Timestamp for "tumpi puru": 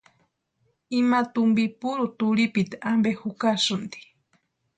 1.33-2.05